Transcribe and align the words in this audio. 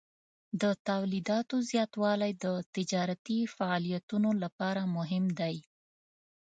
د 0.61 0.63
تولیداتو 0.87 1.55
زیاتوالی 1.69 2.31
د 2.43 2.45
تجارتي 2.75 3.39
فعالیتونو 3.55 4.29
لپاره 4.43 4.81
مهم 4.95 5.25
دی. 5.39 5.55